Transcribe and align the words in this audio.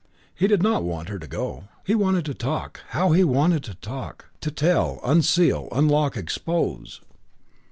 He 0.33 0.47
did 0.47 0.63
not 0.63 0.81
want 0.83 1.09
her 1.09 1.19
to 1.19 1.27
go. 1.27 1.65
He 1.85 1.93
wanted 1.93 2.25
to 2.25 2.33
talk 2.33 2.79
how 2.89 3.11
he 3.11 3.23
wanted 3.23 3.63
to 3.65 3.75
talk! 3.75 4.31
to 4.39 4.49
tell, 4.49 4.99
unseal, 5.03 5.69
unlock, 5.71 6.17
expose. 6.17 7.01